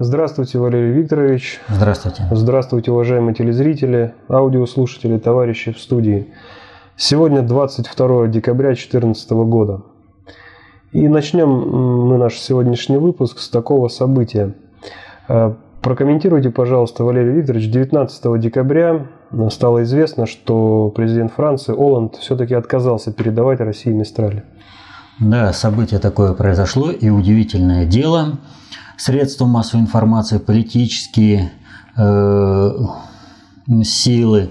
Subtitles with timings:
[0.00, 1.60] Здравствуйте, Валерий Викторович.
[1.68, 2.22] Здравствуйте.
[2.30, 6.28] Здравствуйте, уважаемые телезрители, аудиослушатели, товарищи в студии.
[6.96, 9.80] Сегодня 22 декабря 2014 года.
[10.92, 14.54] И начнем мы наш сегодняшний выпуск с такого события.
[15.28, 19.08] Э, прокомментируйте, пожалуйста, Валерий Викторович, 19 декабря
[19.50, 24.44] стало известно, что президент Франции Оланд все-таки отказался передавать России Мистрали.
[25.18, 28.38] Да, событие такое произошло, и удивительное дело–
[28.98, 31.52] средства массовой информации, политические
[31.96, 32.72] э,
[33.84, 34.50] силы,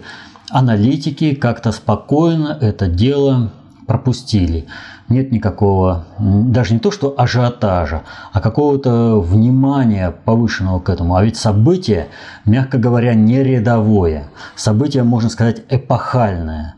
[0.50, 3.52] аналитики как-то спокойно это дело
[3.86, 4.66] пропустили.
[5.10, 11.16] Нет никакого, даже не то что ажиотажа, а какого-то внимания повышенного к этому.
[11.16, 12.08] А ведь событие,
[12.46, 14.30] мягко говоря, не рядовое.
[14.56, 16.76] Событие, можно сказать, эпохальное.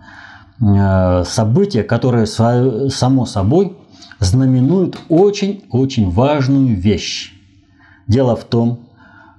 [0.62, 3.78] Э, событие, которое само собой
[4.20, 7.39] знаменует очень-очень важную вещь.
[8.10, 8.90] Дело в том,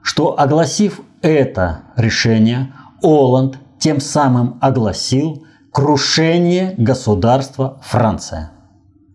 [0.01, 8.53] что огласив это решение, Оланд тем самым огласил крушение государства Франция.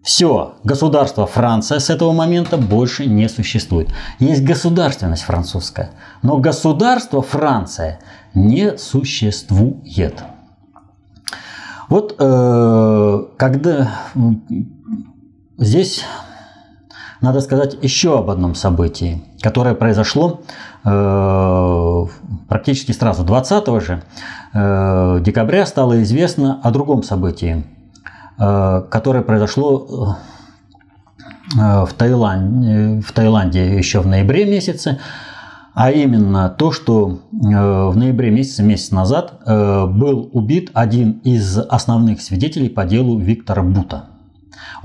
[0.04, 3.90] Все, государство Франция с этого момента больше не существует.
[4.20, 8.00] Есть государственность французская, но государство Франция
[8.34, 10.22] не существует.
[11.88, 13.92] Вот э, когда
[15.58, 16.04] здесь
[17.22, 20.42] надо сказать еще об одном событии, которое произошло
[20.84, 22.06] э,
[22.48, 23.24] практически сразу.
[23.24, 24.04] 20 же
[24.54, 27.66] э, декабря стало известно о другом событии,
[28.38, 30.18] э, которое произошло
[31.56, 35.00] в Таиланде, в Таиланде еще в ноябре месяце,
[35.76, 42.68] а именно то, что в ноябре месяце, месяц назад, был убит один из основных свидетелей
[42.70, 44.06] по делу Виктора Бута–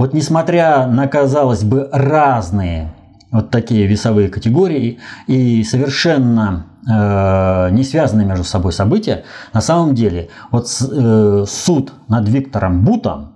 [0.01, 2.95] вот несмотря на, казалось бы, разные
[3.31, 10.31] вот такие весовые категории и совершенно э, не связанные между собой события, на самом деле
[10.50, 13.34] вот э, суд над Виктором Бутом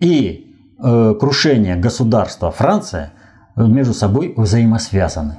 [0.00, 3.12] и э, крушение государства Франция
[3.54, 5.36] между собой взаимосвязаны.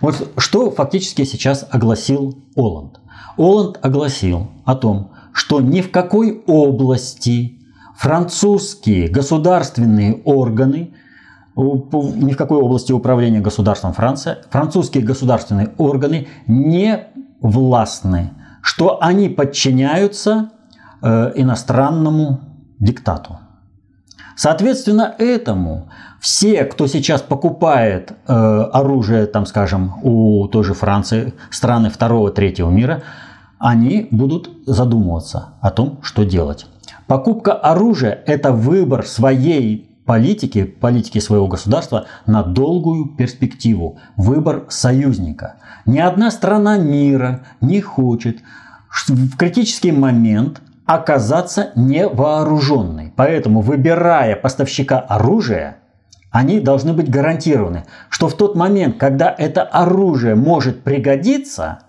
[0.00, 2.98] Вот что фактически сейчас огласил Оланд.
[3.36, 7.59] Оланд огласил о том, что ни в какой области
[8.00, 10.94] французские государственные органы,
[11.54, 17.08] ни в какой области управления государством Франция, французские государственные органы не
[17.42, 18.30] властны,
[18.62, 20.48] что они подчиняются
[21.02, 22.40] э, иностранному
[22.78, 23.38] диктату.
[24.34, 25.90] Соответственно, этому
[26.20, 32.70] все, кто сейчас покупает э, оружие, там, скажем, у той же Франции, страны второго, третьего
[32.70, 33.02] мира,
[33.58, 36.66] они будут задумываться о том, что делать.
[37.10, 45.56] Покупка оружия– это выбор своей политики, политики своего государства на долгую перспективу, выбор союзника.
[45.86, 48.38] Ни одна страна мира не хочет
[49.08, 53.12] в критический момент оказаться невооруженной.
[53.16, 55.78] Поэтому, выбирая поставщика оружия,
[56.30, 61.80] они должны быть гарантированы, что в тот момент, когда это оружие может пригодиться,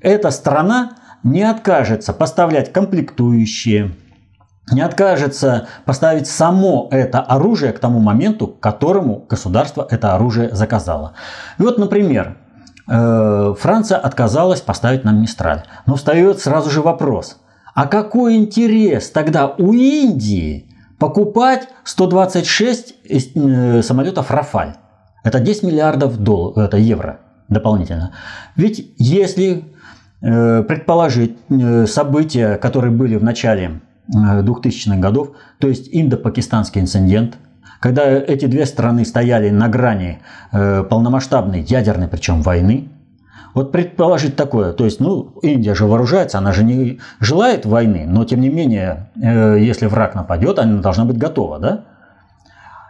[0.00, 3.92] эта страна не откажется поставлять комплектующие,
[4.70, 11.12] не откажется поставить само это оружие к тому моменту, к которому государство это оружие заказало.
[11.58, 12.38] И вот, например,
[12.88, 15.64] э, Франция отказалась поставить нам Мистраль.
[15.86, 17.40] Но встает сразу же вопрос,
[17.74, 24.76] а какой интерес тогда у Индии покупать 126 э, самолетов Рафаль?
[25.24, 28.12] Это 10 миллиардов долларов, это евро дополнительно.
[28.56, 29.64] Ведь если
[30.22, 31.36] э, предположить
[31.86, 37.36] события, которые были в начале 2000-х годов, то есть индо-пакистанский инцидент,
[37.80, 40.20] когда эти две страны стояли на грани
[40.52, 42.88] э, полномасштабной ядерной, причем войны.
[43.52, 48.24] Вот предположить такое, то есть, ну, Индия же вооружается, она же не желает войны, но
[48.24, 51.84] тем не менее, э, если враг нападет, она должна быть готова, да?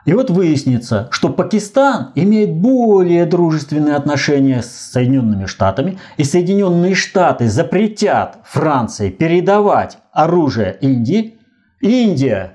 [0.05, 7.49] И вот выяснится, что Пакистан имеет более дружественные отношения с Соединенными Штатами, и Соединенные Штаты
[7.49, 11.39] запретят Франции передавать оружие Индии.
[11.81, 12.55] Индия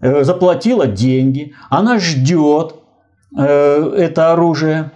[0.00, 2.74] э, заплатила деньги, она ждет
[3.36, 4.90] э, это оружие.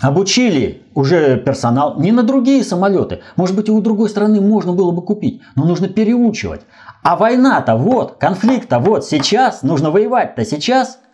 [0.00, 3.20] Обучили уже персонал не на другие самолеты.
[3.36, 6.62] Может быть, и у другой страны можно было бы купить, но нужно переучивать.
[7.04, 10.98] А война-то вот, конфликт-то вот сейчас, нужно воевать-то сейчас–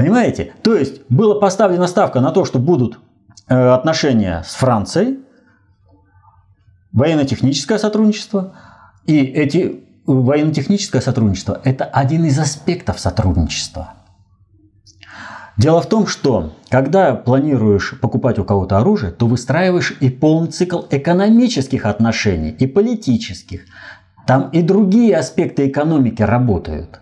[0.00, 0.54] Понимаете?
[0.62, 2.98] То есть была поставлена ставка на то, что будут
[3.48, 5.18] э, отношения с Францией,
[6.90, 8.54] военно-техническое сотрудничество,
[9.04, 13.92] и эти военно-техническое сотрудничество– это один из аспектов сотрудничества.
[15.58, 20.80] Дело в том, что когда планируешь покупать у кого-то оружие, то выстраиваешь и полный цикл
[20.90, 23.66] экономических отношений, и политических.
[24.26, 27.00] Там и другие аспекты экономики работают.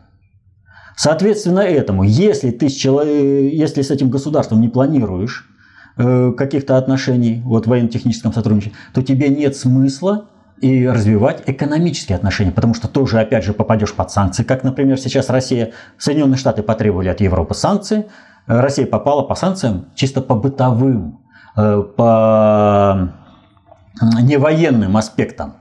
[0.99, 5.49] Соответственно этому, если ты с, человек, если с этим государством не планируешь
[5.97, 10.25] э, каких-то отношений, вот в военно-техническом сотрудничестве, то тебе нет смысла
[10.61, 15.31] и развивать экономические отношения, потому что тоже, опять же, попадешь под санкции, как, например, сейчас
[15.31, 18.06] Россия, Соединенные Штаты потребовали от Европы санкции,
[18.49, 21.21] Россия попала по санкциям чисто по бытовым,
[21.56, 23.12] э, по
[24.21, 25.55] невоенным аспектам.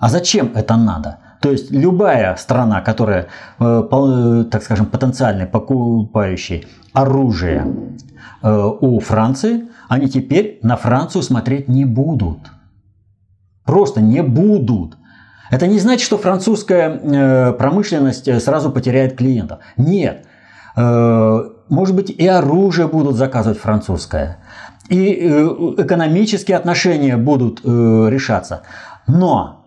[0.00, 1.18] А зачем это надо?
[1.40, 3.28] То есть любая страна, которая,
[3.58, 7.66] э, так скажем, потенциально покупающая оружие
[8.42, 12.38] э, у Франции, они теперь на Францию смотреть не будут.
[13.64, 14.96] Просто не будут.
[15.50, 19.58] Это не значит, что французская промышленность сразу потеряет клиентов.
[19.76, 20.26] Нет
[21.70, 24.38] может быть, и оружие будут заказывать французское,
[24.88, 25.48] и э,
[25.78, 27.68] экономические отношения будут э,
[28.10, 28.62] решаться.
[29.06, 29.59] Но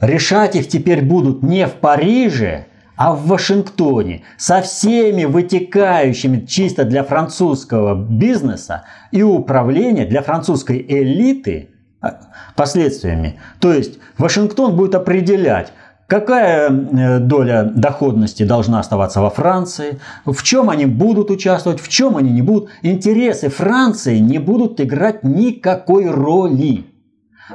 [0.00, 2.66] решать их теперь будут не в Париже,
[2.96, 11.70] а в Вашингтоне со всеми вытекающими чисто для французского бизнеса и управления для французской элиты
[12.02, 12.20] а,
[12.56, 13.40] последствиями.
[13.58, 15.72] То есть Вашингтон будет определять,
[16.10, 20.00] Какая э, доля доходности должна оставаться во Франции?
[20.26, 22.68] В чем они будут участвовать, в чем они не будут?
[22.82, 26.84] Интересы Франции не будут играть никакой роли.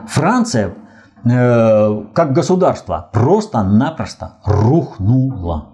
[0.07, 0.74] Франция
[1.25, 5.69] э, как государство просто-напросто рухнула.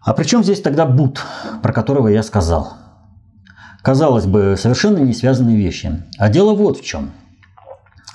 [0.00, 1.22] А при чем здесь тогда Бут,
[1.62, 2.74] про которого я сказал?
[3.82, 6.04] Казалось бы, совершенно не связанные вещи.
[6.18, 7.10] А дело вот в чем–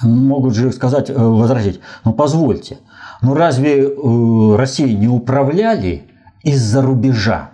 [0.01, 2.79] могут же сказать, э, возразить, ну позвольте,
[3.21, 6.09] ну разве э, России не управляли
[6.43, 7.51] из-за рубежа?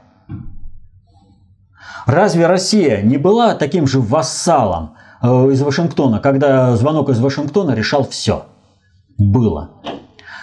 [2.05, 4.94] Разве Россия не была таким же вассалом
[5.51, 8.45] из Вашингтона, когда звонок из Вашингтона решал все?
[9.17, 9.71] Было.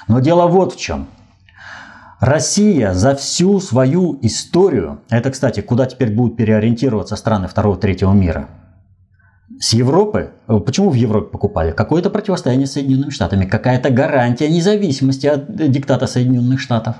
[0.09, 1.09] Но дело вот в чем.
[2.21, 8.49] Россия за всю свою историю, это, кстати, куда теперь будут переориентироваться страны второго-третьего мира–
[9.63, 11.71] с Европы, э, почему в Европе покупали?
[11.71, 16.97] Какое-то противостояние с Соединенными Штатами, какая-то гарантия независимости от э, диктата Соединенных Штатов.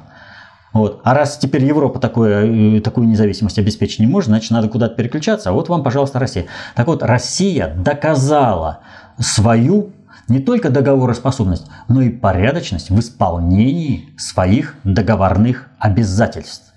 [0.73, 1.01] Вот.
[1.05, 5.51] А раз теперь Европа такое, э, такую независимость обеспечить не может, значит надо куда-то переключаться.
[5.51, 6.47] А вот вам, пожалуйста, Россия.
[6.75, 8.81] Так вот, Россия доказала
[9.19, 9.93] свою
[10.29, 16.73] не только договороспособность, но и порядочность в исполнении своих договорных обязательств.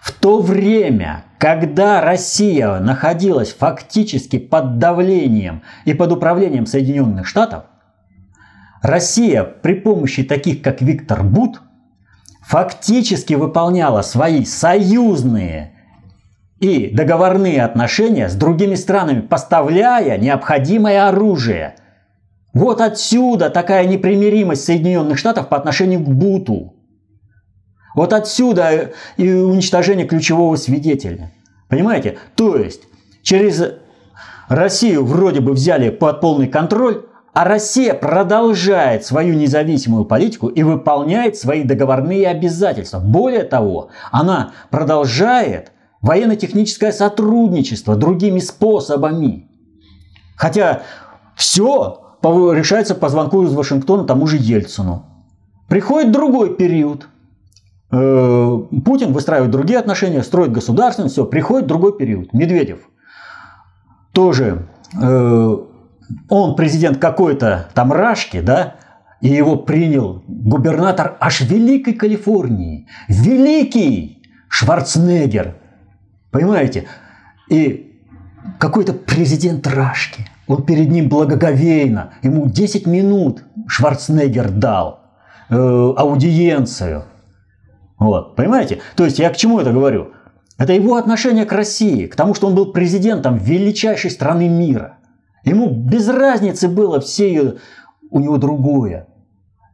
[0.00, 7.64] В то время, когда Россия находилась фактически под давлением и под управлением Соединенных Штатов,
[8.80, 11.60] Россия при помощи таких, как Виктор Бут,
[12.42, 15.72] фактически выполняла свои союзные
[16.60, 21.76] и договорные отношения с другими странами, поставляя необходимое оружие.
[22.52, 26.74] Вот отсюда такая непримиримость Соединенных Штатов по отношению к Буту.
[27.94, 31.32] Вот отсюда и уничтожение ключевого свидетеля.
[31.68, 32.18] Понимаете?
[32.36, 32.82] То есть
[33.22, 33.62] через
[34.48, 41.36] Россию вроде бы взяли под полный контроль, а Россия продолжает свою независимую политику и выполняет
[41.36, 42.98] свои договорные обязательства.
[42.98, 49.48] Более того, она продолжает военно-техническое сотрудничество другими способами.
[50.36, 50.82] Хотя
[51.36, 55.06] все решается по звонку из Вашингтона тому же Ельцину.
[55.68, 57.08] Приходит другой период–
[57.92, 62.32] Э, Путин выстраивает другие отношения, строит государственность, все, приходит другой период.
[62.32, 62.78] Медведев
[64.12, 64.66] тоже,
[65.00, 65.56] э,
[66.28, 68.76] он президент какой-то там Рашки, да,
[69.20, 72.88] и его принял губернатор аж Великой Калифорнии.
[73.08, 75.54] Великий Шварценеггер.
[76.30, 76.86] Понимаете?
[77.48, 78.00] И
[78.58, 80.26] какой-то президент Рашки.
[80.48, 82.14] Он перед ним благоговейно.
[82.22, 85.00] Ему 10 минут Шварценеггер дал
[85.48, 87.04] э, аудиенцию.
[87.98, 88.80] Вот, понимаете?
[88.96, 90.12] То есть я к чему это говорю?
[90.58, 94.98] Это его отношение к России, к тому, что он был президентом величайшей страны мира.
[95.44, 97.54] Ему без разницы было все
[98.10, 99.08] у него другое.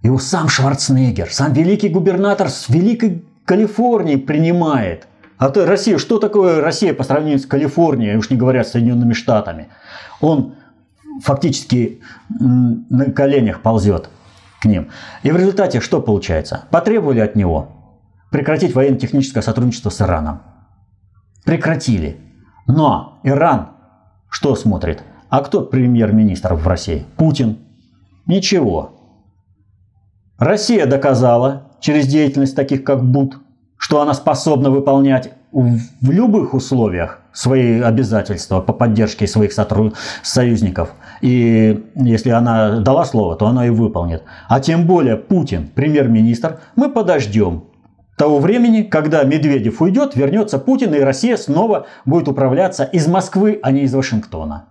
[0.02, 5.08] Его сам Шварценеггер, сам великий губернатор с великой Калифорнии принимает.
[5.38, 9.12] А то Россия, что такое Россия по сравнению с Калифорнией, уж не говоря с Соединенными
[9.12, 9.68] Штатами?
[10.20, 10.54] Он
[11.22, 14.08] фактически на коленях ползет
[14.60, 14.90] к ним.
[15.22, 16.64] И в результате что получается?
[16.70, 17.68] Потребовали от него
[18.30, 20.42] прекратить военно-техническое сотрудничество с Ираном.
[21.44, 22.20] Прекратили.
[22.66, 23.70] Но Иран
[24.30, 25.02] что смотрит?
[25.30, 27.04] А кто премьер-министр в России?
[27.16, 27.58] Путин.
[28.26, 28.92] Ничего.
[30.38, 33.38] Россия доказала через деятельность таких как БУТ,
[33.76, 39.52] что она способна выполнять в любых условиях свои обязательства по поддержке своих
[40.22, 40.92] союзников.
[41.20, 44.22] И если она дала слово, то она и выполнит.
[44.48, 47.64] А тем более Путин, премьер-министр, мы подождем
[48.16, 53.70] того времени, когда Медведев уйдет, вернется Путин, и Россия снова будет управляться из Москвы, а
[53.70, 54.66] не из Вашингтона.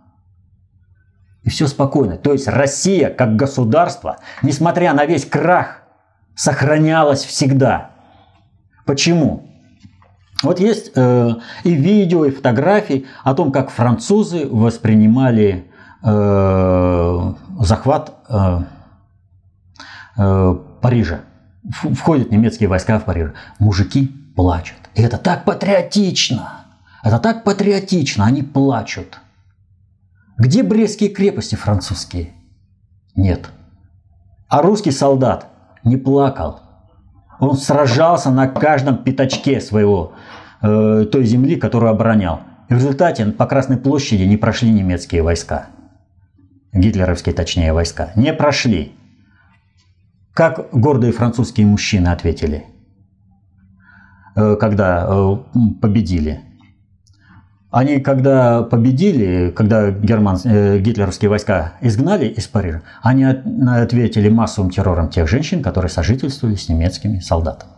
[1.48, 2.18] И все спокойно.
[2.18, 5.84] То есть Россия как государство, несмотря на весь крах,
[6.36, 7.92] сохранялась всегда.
[8.86, 9.50] Почему?
[10.44, 11.30] Вот есть э,
[11.63, 15.72] и видео, и фотографии о том, как французы воспринимали
[16.04, 18.60] э, захват э,
[20.18, 21.22] э, Парижа.
[21.72, 23.32] Входят немецкие войска в Париж.
[23.60, 24.80] Мужики плачут.
[24.96, 26.66] И это так патриотично.
[27.04, 28.25] Это так патриотично.
[28.25, 29.22] Они плачут.
[30.38, 32.34] Где Брестские крепости французские?
[33.15, 33.50] Нет.
[34.48, 35.48] А русский солдат
[35.84, 36.60] не плакал.
[37.39, 40.13] Он сражался на каждом пятачке своего
[40.62, 42.41] э, той земли, которую оборонял.
[42.70, 45.67] И в результате по Красной площади не прошли немецкие войска.
[46.72, 48.12] Гитлеровские, точнее, войска.
[48.15, 48.94] Не прошли.
[50.34, 52.65] Как гордые французские мужчины ответили,
[54.36, 55.38] э, когда э,
[55.82, 56.41] победили.
[57.69, 64.71] Они, когда победили, когда герман, э, гитлеровские войска изгнали из Парижа, они от, ответили массовым
[64.71, 67.71] террором тех женщин, которые сожительствовали с немецкими солдатами.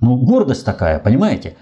[0.00, 1.56] Ну, гордость такая, понимаете?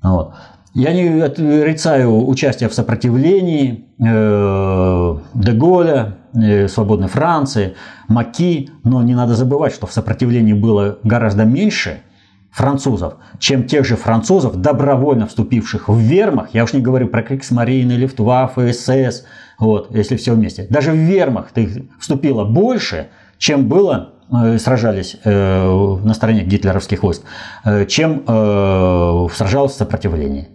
[0.00, 0.34] Вот.
[0.74, 7.74] Я не отрицаю участие в сопротивлении э, Деголя, э, Свободной Франции,
[8.06, 12.02] Маки, но не надо забывать, что в сопротивлении было гораздо меньше–
[12.50, 17.90] французов, чем тех же французов, добровольно вступивших в вермах, я уж не говорю про Криксмарин,
[17.90, 19.24] Люфтваффе, СС,
[19.58, 20.66] вот, если все вместе.
[20.70, 27.22] Даже в вермах ты вступило больше, чем было э, сражались э, на стороне гитлеровских войск,
[27.64, 30.48] э, чем э, сражалось в сопротивлении.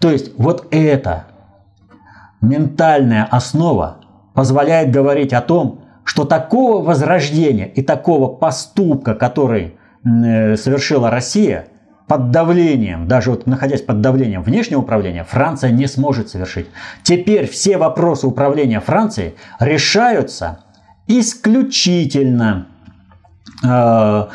[0.00, 1.26] То есть вот эта
[2.40, 3.98] ментальная основа
[4.34, 11.68] позволяет говорить о том, что такого возрождения и такого поступка, который совершила Россия
[12.08, 16.66] под давлением, даже вот находясь под давлением внешнего управления, Франция не сможет совершить.
[17.02, 20.64] Теперь все вопросы управления Францией решаются
[21.06, 22.68] исключительно
[23.62, 24.26] э,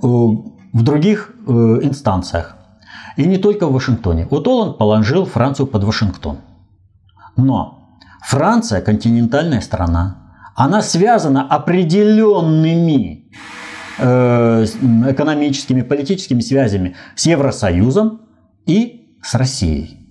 [0.00, 1.50] в других э,
[1.82, 2.56] инстанциях.
[3.16, 4.26] И не только в Вашингтоне.
[4.30, 6.38] Вот Оланд положил Францию под Вашингтон.
[7.36, 7.88] Но
[8.22, 10.16] Франция континентальная страна.
[10.54, 13.55] Она связана определенными Э,
[13.98, 18.22] экономическими, политическими связями с Евросоюзом
[18.66, 20.06] и с Россией.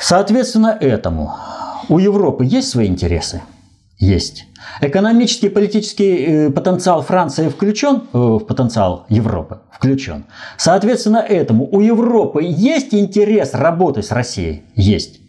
[0.00, 1.34] Соответственно этому
[1.88, 3.42] у Европы есть свои интересы?
[3.98, 4.46] Есть.
[4.80, 9.60] Экономический и политический э, потенциал Франции включен э, в потенциал Европы?
[9.70, 10.24] Включен.
[10.56, 14.62] Соответственно этому у Европы есть интерес работать с Россией?
[14.74, 15.19] Есть.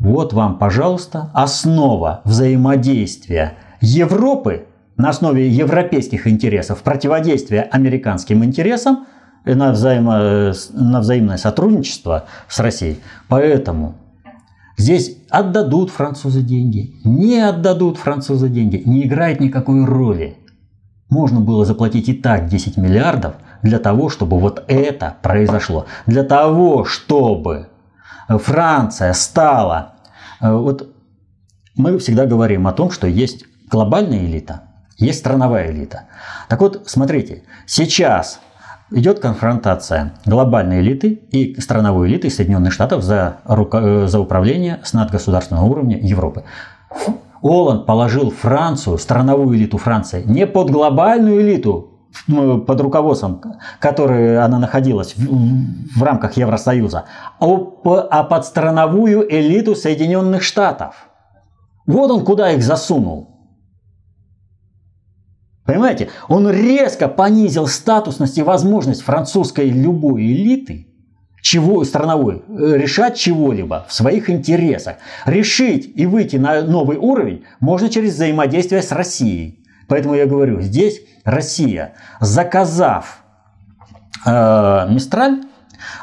[0.00, 4.66] Вот вам, пожалуйста, основа взаимодействия Европы
[4.96, 9.06] на основе европейских интересов, противодействия американским интересам
[9.44, 13.00] на, взаимо, на взаимное сотрудничество с Россией.
[13.28, 13.94] Поэтому
[14.78, 20.38] здесь отдадут французы деньги, не отдадут французы деньги, не играет никакой роли.
[21.10, 25.84] Можно было заплатить и так 10 миллиардов для того, чтобы вот это произошло.
[26.06, 27.69] Для того, чтобы
[28.38, 29.94] Франция стала...
[30.40, 30.94] Э, вот
[31.76, 34.62] мы всегда говорим о том, что есть глобальная элита,
[34.98, 36.04] есть страновая элита.
[36.48, 38.40] Так вот, смотрите, сейчас
[38.90, 44.06] идет конфронтация глобальной элиты и страновой элиты Соединенных Штатов за, руко...
[44.06, 46.44] за управление с надгосударственного уровня Европы.
[47.42, 51.89] Оланд положил Францию, страновую элиту Франции, не под глобальную элиту,
[52.26, 53.42] под руководством,
[53.78, 57.04] которой она находилась в, в рамках Евросоюза,
[57.38, 57.46] а,
[58.10, 60.94] а под страновую элиту Соединенных Штатов.
[61.86, 63.30] Вот он куда их засунул.
[65.64, 70.88] Понимаете, он резко понизил статусность и возможность французской любой элиты
[71.42, 74.96] чего страновой э, решать чего-либо в своих интересах.
[75.24, 79.64] Решить и выйти на новый уровень можно через взаимодействие с Россией.
[79.88, 81.00] Поэтому я говорю, здесь
[81.30, 83.22] Россия, заказав
[84.26, 85.42] э, Мистраль,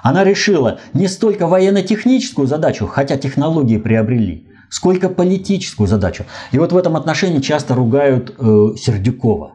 [0.01, 6.25] она решила не столько военно-техническую задачу, хотя технологии приобрели, сколько политическую задачу.
[6.51, 9.53] И вот в этом отношении часто ругают э, Сердюкова.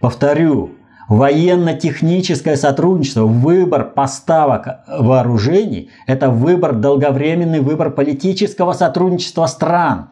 [0.00, 0.72] Повторю,
[1.08, 10.10] военно-техническое сотрудничество, выбор поставок вооружений– это выбор, долговременный выбор политического сотрудничества стран.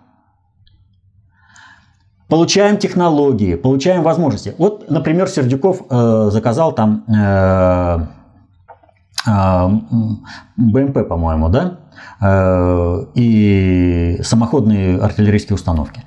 [2.29, 4.55] Получаем технологии, получаем возможности.
[4.59, 7.99] Вот, например, Сердюков э, заказал там э,
[9.27, 9.69] э,
[10.57, 11.79] БМП, по-моему, да,
[12.21, 16.03] э, и самоходные артиллерийские установки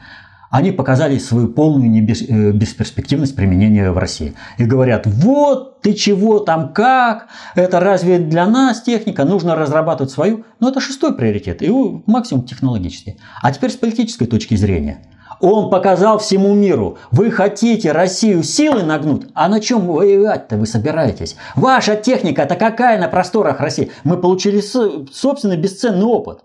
[0.49, 4.33] они показали свою полную э, бесперспективность применения в России.
[4.57, 10.45] И говорят, вот ты чего там, как, это разве для нас техника, нужно разрабатывать свою.
[10.59, 11.71] Но это шестой приоритет, и
[12.07, 13.17] максимум технологический.
[13.41, 14.99] А теперь с политической точки зрения.
[15.39, 21.37] Он показал всему миру, вы хотите Россию силой нагнуть, а на чем воевать-то вы собираетесь?
[21.55, 23.91] Ваша техника-то какая на просторах России?
[24.03, 26.39] Мы получили собственный бесценный опыт.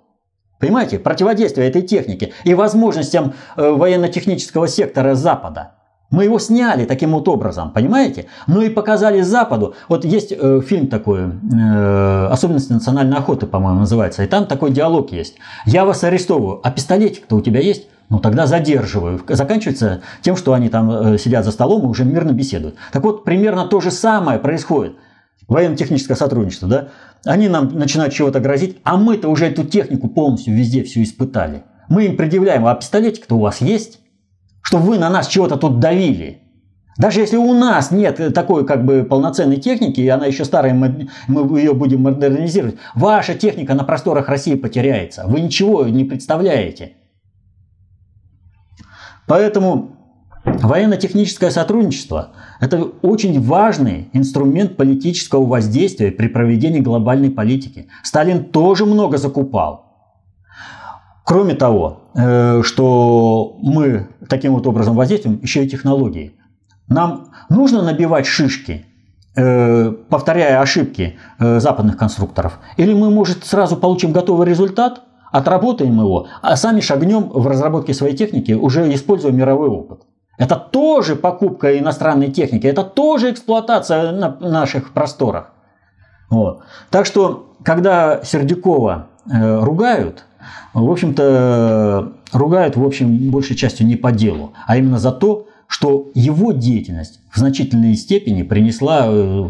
[0.60, 5.72] Понимаете, противодействие этой технике и возможностям э, военно-технического сектора Запада.
[6.10, 8.26] Мы его сняли таким вот образом, понимаете?
[8.46, 9.74] Ну и показали Западу.
[9.88, 14.22] Вот есть э, фильм такой, э, «Особенности национальной охоты», по-моему, называется.
[14.22, 15.34] И там такой диалог есть.
[15.66, 17.88] Я вас арестовываю, а пистолетик-то у тебя есть?
[18.08, 19.20] Ну тогда задерживаю.
[19.28, 22.76] Заканчивается тем, что они там э, сидят за столом и уже мирно беседуют.
[22.92, 24.96] Так вот, примерно то же самое происходит.
[25.48, 26.88] Военно-техническое сотрудничество, да?
[27.24, 31.64] Они нам начинают чего-то грозить, а мы-то уже эту технику полностью везде все испытали.
[31.88, 34.00] Мы им предъявляем, а пистолетик-то у вас есть?
[34.62, 36.40] Что вы на нас чего-то тут давили.
[36.96, 41.08] Даже если у нас нет такой как бы полноценной техники, и она еще старая, мы,
[41.26, 45.24] мы ее будем модернизировать, ваша техника на просторах России потеряется.
[45.26, 46.92] Вы ничего не представляете.
[49.26, 49.94] Поэтому
[50.44, 57.88] Военно-техническое сотрудничество– это очень важный инструмент политического воздействия при проведении глобальной политики.
[58.02, 59.84] Сталин тоже много закупал.
[61.24, 66.34] Кроме того, э, что мы таким вот образом воздействуем, еще и технологии.
[66.88, 68.84] Нам нужно набивать шишки,
[69.34, 75.04] э, повторяя ошибки э, западных конструкторов, или мы, может, сразу получим готовый результат,
[75.34, 80.02] отработаем его, а сами шагнем в разработке своей техники, уже используя мировой опыт.
[80.38, 85.50] Это тоже покупка иностранной техники, это тоже эксплуатация на наших просторах.
[86.30, 86.62] Вот.
[86.90, 90.24] Так что, когда Сердюкова э, ругают,
[90.72, 96.10] в общем-то, ругают, в общем, большей частью не по делу, а именно за то, что
[96.14, 99.48] его деятельность в значительной степени принесла э,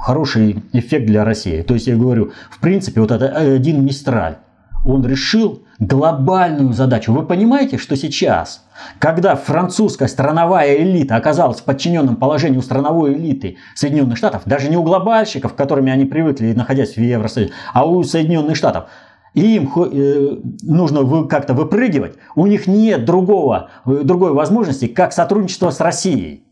[0.00, 1.62] хороший эффект для России.
[1.62, 4.38] То есть, я говорю, в принципе, вот это один Мистраль,
[4.84, 7.12] он решил глобальную задачу.
[7.12, 8.64] Вы понимаете, что сейчас,
[8.98, 14.76] когда французская страновая элита оказалась в подчиненном положении у страновой элиты Соединенных Штатов, даже не
[14.76, 18.86] у глобальщиков, которыми они привыкли, находясь в Евросоюзе, а у Соединенных Штатов,
[19.34, 25.70] и им э, нужно как-то выпрыгивать, у них нет другого, э, другой возможности, как сотрудничество
[25.70, 26.44] с Россией.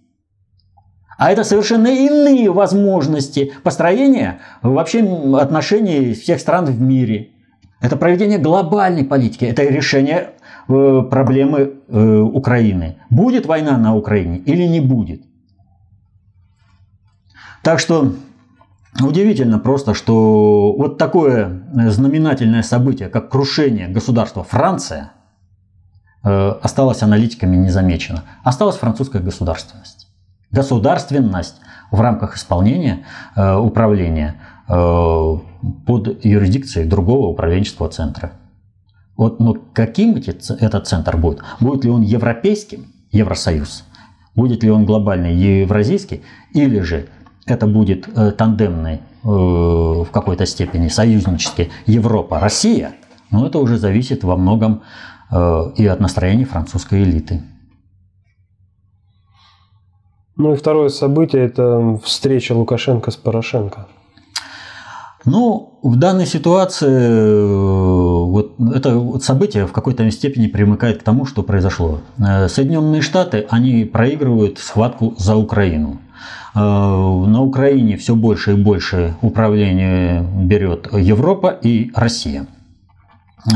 [1.19, 5.01] А это совершенно иные возможности построения вообще
[5.37, 7.31] отношений всех стран в мире.
[7.81, 10.31] Это проведение глобальной политики, это решение
[10.69, 12.97] э, проблемы э, Украины.
[13.09, 15.23] Будет война на Украине или не будет?
[17.63, 18.15] Так что
[19.01, 25.13] удивительно просто, что вот такое знаменательное событие, как крушение государства Франция,
[26.25, 28.25] э, осталось аналитиками незамечено.
[28.43, 30.09] Осталась французская государственность.
[30.51, 31.61] Государственность
[31.93, 33.05] в рамках исполнения,
[33.37, 34.37] управления
[34.69, 38.33] под юрисдикцией другого управленческого центра.
[39.17, 41.41] Вот, но каким этот центр будет?
[41.59, 43.85] Будет ли он европейским, Евросоюз?
[44.37, 46.23] Будет ли он глобальный, евразийский?
[46.55, 47.09] Или же
[47.47, 52.93] это будет э, тандемный э, в какой-то степени союзнический Европа-Россия?
[53.33, 54.83] Но это уже зависит во многом
[55.33, 57.43] э, и от настроения французской элиты.
[60.37, 63.89] Ну и второе событие– это встреча Лукашенко с Порошенко.
[65.31, 71.43] Ну, в данной ситуации э, вот это событие в какой-то степени примыкает к тому, что
[71.43, 72.01] произошло.
[72.19, 75.99] Э, Соединенные Штаты, они проигрывают схватку за Украину.
[76.55, 82.47] Э, на Украине все больше и больше управления берет Европа и Россия.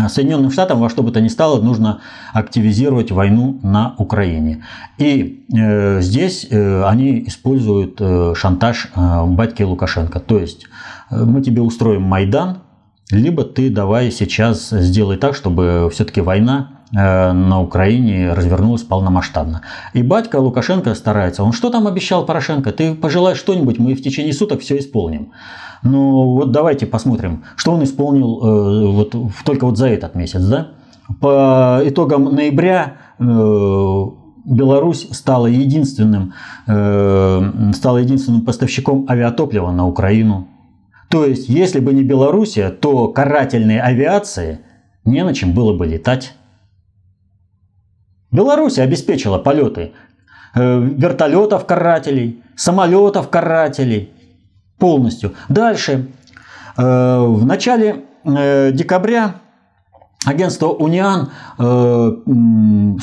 [0.08, 2.00] Соединенным Штатам во что бы то ни стало нужно
[2.32, 4.64] активизировать войну на Украине.
[4.98, 10.20] И э, здесь э, они используют э, шантаж э, батьки Лукашенко.
[10.20, 10.66] То есть
[11.10, 12.58] мы тебе устроим Майдан,
[13.10, 19.62] либо ты давай сейчас сделай так, чтобы все-таки война э, на Украине развернулась полномасштабно.
[19.94, 21.42] И батька Лукашенко старается.
[21.42, 22.70] Он что там обещал Порошенко?
[22.70, 25.32] Ты пожелай что-нибудь, мы в течение суток все исполним.
[25.82, 30.42] Ну вот давайте посмотрим, что он исполнил э, вот, только вот за этот месяц.
[30.42, 30.68] Да?
[31.20, 33.24] По итогам ноября э,
[34.44, 36.34] Беларусь стала единственным,
[36.66, 40.48] стала единственным поставщиком авиатоплива на Украину.
[41.08, 44.60] То есть, если бы не Белоруссия, то карательной авиации
[45.04, 46.34] не на чем было бы летать.
[48.32, 49.92] Беларусь обеспечила полеты
[50.54, 54.10] э, вертолетов карателей, самолетов карателей
[54.78, 55.34] полностью.
[55.50, 56.08] Дальше.
[56.78, 59.34] Э, в начале э, декабря
[60.24, 61.30] агентство Униан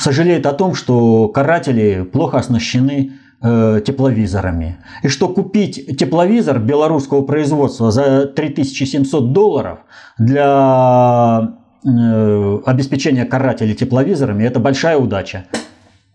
[0.00, 3.12] сожалеет о том, что каратели плохо оснащены
[3.42, 4.78] тепловизорами.
[5.02, 9.80] И что купить тепловизор белорусского производства за 3700 долларов
[10.16, 15.46] для обеспечения карателей тепловизорами– это большая удача.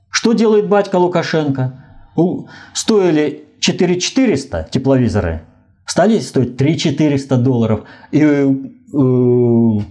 [0.09, 1.83] Что делает батька Лукашенко?
[2.73, 5.41] Стоили 4400 тепловизоры,
[5.85, 7.83] стали стоить 3400 долларов.
[8.11, 8.47] И э,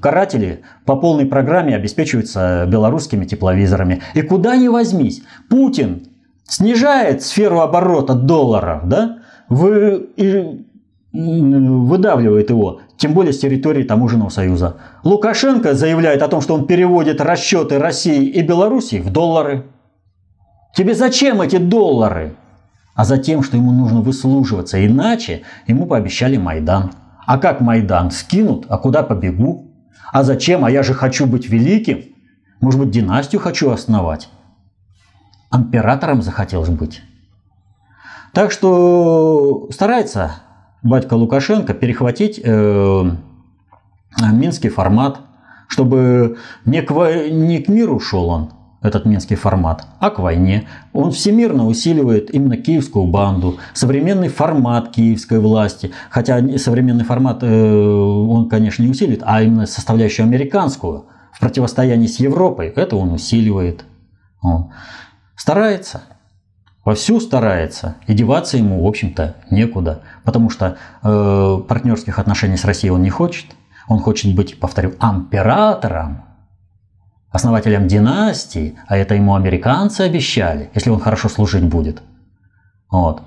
[0.01, 4.03] каратели по полной программе обеспечиваются белорусскими тепловизорами.
[4.15, 6.07] И куда ни возьмись, Путин
[6.45, 9.19] снижает сферу оборота долларов, да?
[9.49, 10.65] Вы, и,
[11.13, 14.79] выдавливает его тем более с территории таможенного союза.
[15.03, 19.67] Лукашенко заявляет о том, что он переводит расчеты России и Белоруссии в доллары.
[20.75, 22.35] Тебе зачем эти доллары?
[22.95, 26.93] А за тем, что ему нужно выслуживаться, иначе ему пообещали Майдан.
[27.27, 28.11] А как Майдан?
[28.11, 29.71] Скинут, а куда побегу?
[30.11, 30.65] А зачем?
[30.65, 32.05] А я же хочу быть великим.
[32.63, 34.31] Может быть, династию хочу основать.
[35.53, 37.03] Императором захотелось быть.
[38.33, 40.37] Так что старается
[40.85, 43.11] батька Лукашенко перехватить э,
[44.33, 45.19] минский формат,
[45.67, 46.93] чтобы не к,
[47.31, 48.51] не к миру шел он,
[48.83, 50.69] этот минский формат, а к войне.
[50.93, 55.91] Он всемирно усиливает именно киевскую банду, современный формат киевской власти.
[56.11, 62.21] Хотя современный формат э, он, конечно, не усиливает, а именно составляющую американскую в противостоянии с
[62.21, 63.87] Европой, это он усиливает.
[64.43, 64.71] Он
[65.35, 66.03] старается
[66.85, 72.93] вовсю старается, и деваться ему, в общем-то, некуда, потому что э, партнерских отношений с Россией
[72.93, 73.47] он не хочет.
[73.89, 76.25] Он хочет быть, повторю, императором,
[77.31, 82.03] основателем династии, а это ему американцы обещали, если он хорошо служить будет.
[82.91, 83.23] Вот.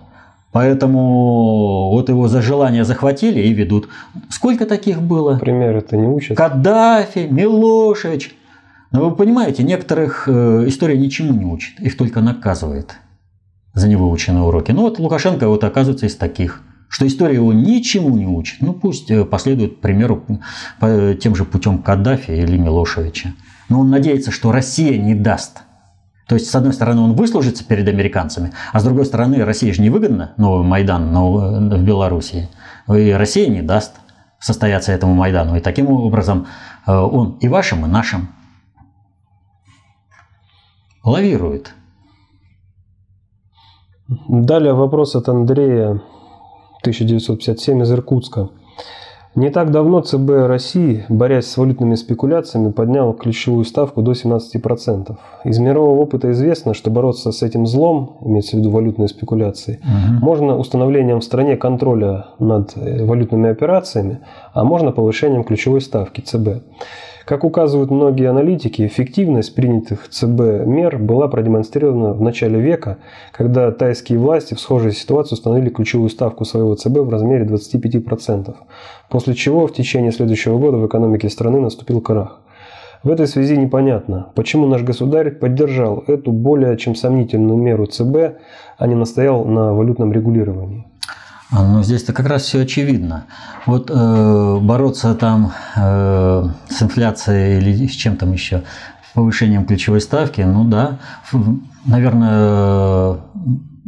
[0.51, 3.89] Поэтому вот его за желание захватили и ведут.
[4.29, 5.37] Сколько таких было?
[5.37, 6.37] Пример это не учат.
[6.37, 8.35] Каддафи, Милошевич.
[8.91, 12.95] Но вы понимаете, некоторых э, история ничему не учит, их только наказывает
[13.77, 14.71] за невыученные уроки.
[14.71, 18.61] Ну вот Лукашенко вот оказывается из таких, что история его ничему не учит.
[18.61, 20.25] Ну пусть э, последует примеру
[20.79, 23.33] по тем же путем Каддафи или Милошевича.
[23.69, 25.59] Но он надеется, что Россия не даст.
[26.27, 29.81] То есть, с одной стороны, он выслужится перед американцами, а с другой стороны, России же
[29.81, 32.49] невыгодно новый Майдан в Белоруссии.
[32.89, 33.95] И Россия не даст
[34.39, 35.55] состояться этому Майдану.
[35.55, 36.47] И таким образом
[36.85, 38.29] э, он и вашим, и нашим
[41.03, 41.73] лавирует.
[44.07, 46.01] Далее вопрос от Андрея,
[46.81, 48.49] 1957, из Иркутска.
[49.35, 55.15] Не так давно ЦБ России, борясь с валютными спекуляциями, поднял ключевую ставку до 17%.
[55.43, 60.25] Из мирового опыта известно, что бороться с этим злом, имеется в виду валютные спекуляции, угу.
[60.25, 64.21] можно установлением в стране контроля над э, валютными операциями,
[64.53, 66.63] а можно повышением ключевой ставки ЦБ.
[67.27, 72.99] Как указывают многие аналитики, эффективность принятых ЦБ мер была продемонстрирована в начале века,
[73.33, 78.55] когда тайские власти в схожей ситуации установили ключевую ставку своего ЦБ в размере 25%,
[79.09, 82.39] после чего в течение следующего года в экономике страны наступил крах.
[83.03, 88.37] В этой связи непонятно, почему наш государь поддержал эту более чем сомнительную меру ЦБ,
[88.77, 90.87] а не настоял на валютном регулировании.
[91.49, 93.25] А, ну, здесь-то как раз все очевидно.
[93.65, 98.63] Вот э, бороться там э, с инфляцией или с чем там еще,
[99.13, 100.99] повышением ключевой ставки, ну да,
[101.85, 103.17] наверное,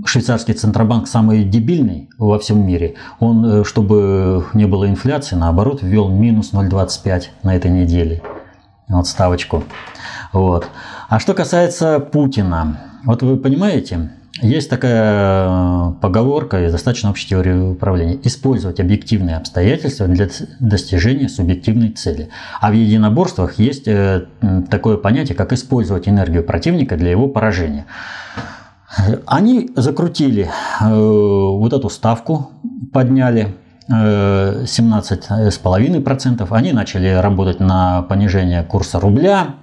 [0.05, 2.95] швейцарский центробанк самый дебильный во всем мире.
[3.19, 8.21] Он, э, чтобы не было инфляции, наоборот, ввел минус 0,25 на этой неделе.
[8.87, 9.63] Вот ставочку.
[10.31, 10.69] Вот.
[11.09, 14.11] А что касается Путина, вот вы понимаете,
[14.41, 18.19] есть такая э, поговорка из достаточно общей теории управления.
[18.23, 22.29] Использовать объективные обстоятельства для достижения субъективной цели.
[22.61, 24.27] А в единоборствах есть э,
[24.69, 27.85] такое понятие, как использовать энергию противника для его поражения.
[29.25, 32.51] Они закрутили э, вот эту ставку,
[32.93, 33.55] подняли
[33.89, 36.47] 17,5%.
[36.51, 39.55] Они начали работать на понижение курса рубля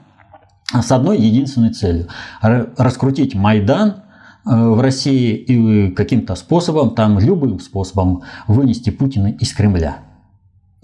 [0.73, 2.09] с одной единственной целью–
[2.41, 4.03] раскрутить Майдан
[4.47, 9.99] в России и каким-то способом, там любым способом вынести Путина из Кремля.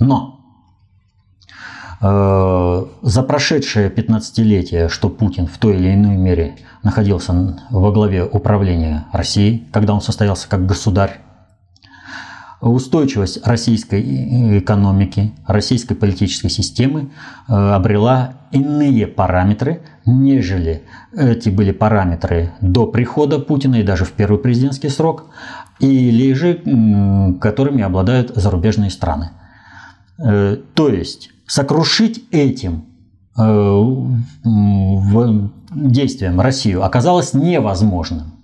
[0.01, 0.40] Но
[2.01, 9.07] э, за прошедшее 15-летие, что Путин в той или иной мере находился во главе управления
[9.12, 11.20] Россией, когда он состоялся как государь,
[12.68, 17.11] устойчивость российской экономики, российской политической системы
[17.48, 20.83] э, обрела иные параметры, нежели
[21.16, 25.27] эти были параметры до прихода Путина и даже в первый президентский срок,
[25.81, 29.31] или же которыми обладают зарубежные страны.
[30.18, 32.85] Э, то есть сокрушить этим
[33.37, 33.83] э,
[35.75, 38.35] действием Россию оказалось невозможным.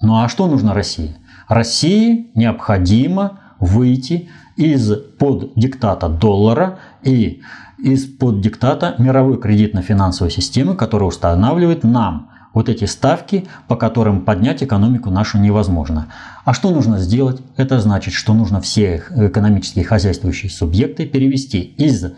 [0.00, 1.16] Ну а что нужно России?
[1.50, 7.42] России необходимо выйти из-под диктата доллара и
[7.76, 15.10] из-под диктата мировой кредитно-финансовой системы, которая устанавливает нам вот эти ставки, по которым поднять экономику
[15.10, 16.06] нашу невозможно.
[16.44, 17.40] А что нужно сделать?
[17.56, 22.12] Это значит, что нужно все экономические хозяйствующие субъекты перевести из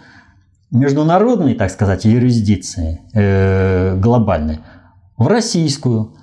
[0.70, 4.60] международной, так сказать, юрисдикции э, глобальной
[5.16, 6.16] в российскую.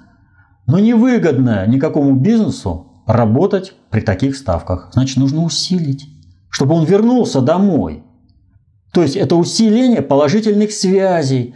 [0.67, 4.89] Но невыгодно никакому бизнесу работать при таких ставках.
[4.93, 6.07] Значит, нужно усилить,
[6.49, 8.03] чтобы он вернулся домой.
[8.93, 11.55] То есть это усиление положительных связей.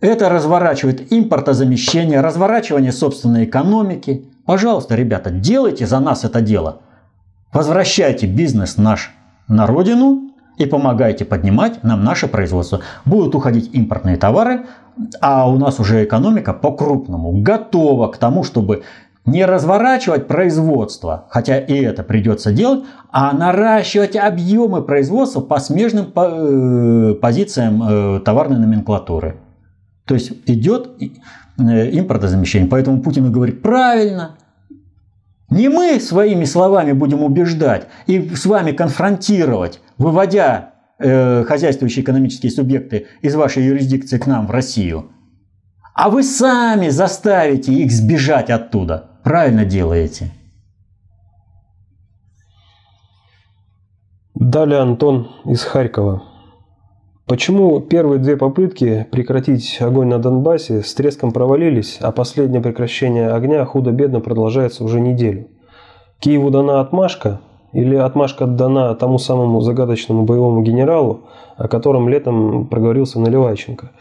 [0.00, 4.26] Это разворачивает импортозамещение, разворачивание собственной экономики.
[4.46, 6.82] Пожалуйста, ребята, делайте за нас это дело.
[7.52, 9.12] Возвращайте бизнес наш
[9.48, 12.80] на родину и помогайте поднимать нам наше производство.
[13.04, 14.66] Будут уходить импортные товары,
[15.20, 18.84] а у нас уже экономика по-крупному готова к тому, чтобы
[19.24, 27.14] не разворачивать производство, хотя и это придется делать, а наращивать объемы производства по смежным э,
[27.14, 29.36] позициям э, товарной номенклатуры.
[30.06, 32.68] То есть идет э, импортозамещение.
[32.68, 34.36] Поэтому Путин говорит правильно.
[35.50, 43.34] Не мы своими словами будем убеждать и с вами конфронтировать, выводя хозяйствующие экономические субъекты из
[43.34, 45.10] вашей юрисдикции к нам в Россию,
[45.94, 50.30] а вы сами заставите их сбежать оттуда правильно делаете.
[54.34, 56.22] Далее Антон из Харькова.
[57.26, 63.64] Почему первые две попытки прекратить огонь на Донбассе с треском провалились, а последнее прекращение огня
[63.64, 65.46] худо-бедно продолжается уже неделю?
[66.18, 67.40] Киеву дана отмашка
[67.72, 73.92] или отмашка дана тому самому загадочному боевому генералу, о котором летом проговорился Наливайченко?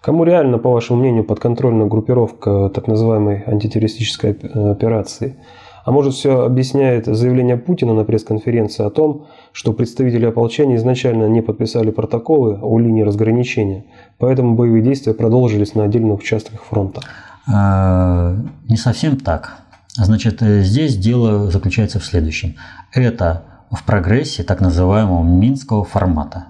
[0.00, 5.36] Кому реально, по вашему мнению, подконтрольна группировка так называемой антитеррористической операции?
[5.84, 11.42] А может, все объясняет заявление Путина на пресс-конференции о том, что представители ополчения изначально не
[11.42, 13.84] подписали протоколы о линии разграничения,
[14.18, 17.02] поэтому боевые действия продолжились на отдельных участках фронта?
[17.46, 18.36] А,
[18.68, 19.56] не совсем так.
[19.94, 22.54] Значит, э, здесь дело заключается в следующем.
[22.92, 26.46] Это в прогрессе так называемого минского формата.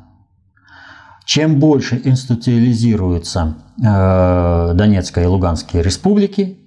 [1.30, 6.58] Чем больше институциализируются э, Донецкая и Луганские республики,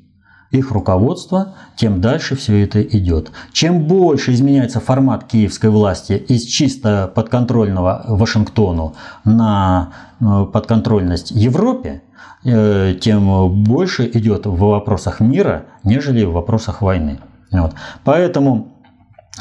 [0.51, 3.33] их руководство, тем дальше все это идет.
[3.51, 8.95] Чем больше изменяется формат киевской власти из чисто подконтрольного Вашингтону
[9.25, 12.01] на э, подконтрольность Европе,
[12.45, 17.19] э, тем больше идет в вопросах мира, нежели в вопросах войны.
[17.51, 17.73] Вот.
[18.05, 18.69] Поэтому,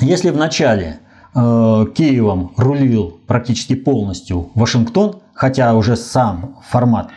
[0.00, 0.98] если в начале
[1.34, 7.08] Э, Киевом рулил практически полностью Вашингтон, хотя уже сам формат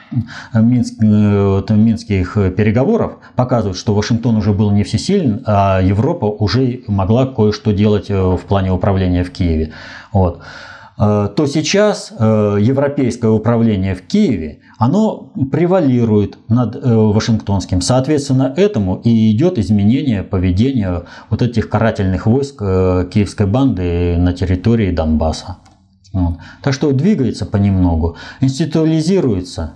[0.54, 7.26] Минск, э, минских переговоров показывает, что Вашингтон уже был не всесилен, а Европа уже могла
[7.26, 9.74] кое-что делать э, в плане управления в Киеве.
[10.14, 10.40] Вот.
[10.98, 17.82] Э, то сейчас э, европейское управление в Киеве, оно превалирует над э, Вашингтонским.
[17.82, 25.58] Соответственно, этому и идет изменение поведения вот этих карательных войск киевской банды на территории Донбасса.
[26.64, 29.74] Так что двигается понемногу, институализируется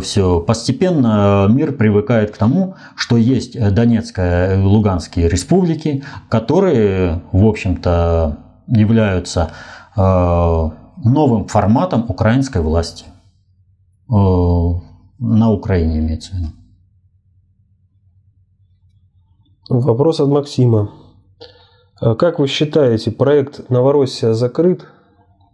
[0.00, 0.40] все.
[0.40, 9.50] Постепенно мир привыкает к тому, что есть Донецкая и Луганские республики, которые, в общем-то, являются
[9.96, 13.06] новым форматом украинской власти.
[14.08, 14.14] Э,
[15.18, 16.48] на Украине имеется в виду.
[19.68, 20.90] Вопрос от Максима.
[22.00, 24.86] А как вы считаете, проект Новороссия закрыт?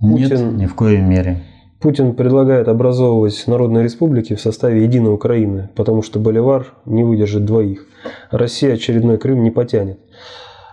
[0.01, 1.45] Нет, Путин, ни в коей мере.
[1.81, 7.87] Путин предлагает образовывать народные республики в составе единой Украины, потому что Боливар не выдержит двоих.
[8.31, 10.01] Россия очередной Крым не потянет.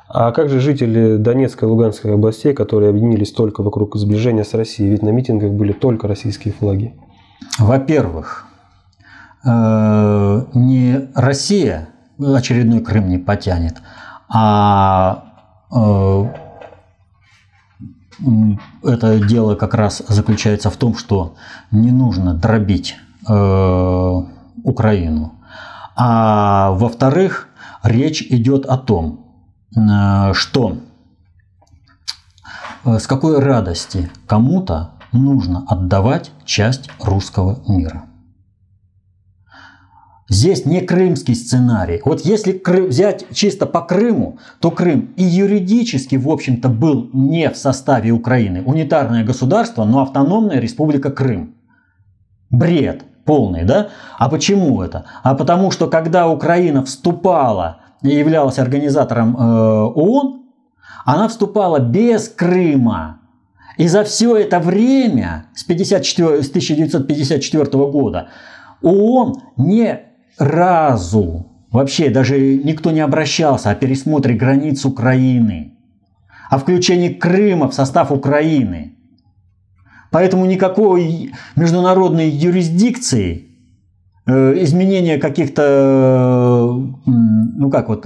[0.07, 4.91] А как же жители Донецкой и Луганской областей, которые объединились только вокруг сближения с Россией?
[4.91, 6.93] Ведь на митингах были только российские флаги.
[7.57, 8.45] Во-первых,
[9.43, 11.89] э, не Россия
[12.19, 13.77] очередной Крым не потянет,
[14.29, 15.25] а
[15.71, 16.25] э,
[18.83, 21.35] это дело как раз заключается в том, что
[21.71, 22.95] не нужно дробить
[23.27, 24.21] э,
[24.63, 25.33] Украину.
[25.95, 27.49] А во-вторых,
[27.83, 29.24] речь идет о том,
[30.33, 30.77] что
[32.85, 38.05] э, с какой радости кому-то нужно отдавать часть русского мира.
[40.27, 42.01] Здесь не крымский сценарий.
[42.03, 47.57] Вот если взять чисто по Крыму, то Крым и юридически, в общем-то, был не в
[47.57, 48.63] составе Украины.
[48.63, 51.53] Унитарное государство, но автономная республика Крым.
[52.49, 53.89] Бред полный, да?
[54.17, 55.05] А почему это?
[55.21, 60.43] А потому что когда Украина вступала являлась организатором э, ООН,
[61.05, 63.21] она вступала без Крыма.
[63.77, 68.29] И за все это время, с, 54, с 1954 года,
[68.81, 69.99] ООН не
[70.37, 75.73] разу вообще даже никто не обращался о пересмотре границ Украины,
[76.49, 78.95] о включении Крыма в состав Украины.
[80.09, 83.54] Поэтому никакой международной юрисдикции,
[84.25, 88.05] э, изменения каких-то, ну как вот,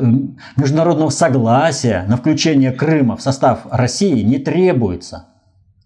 [0.57, 5.25] международного согласия на включение Крыма в состав России не требуется.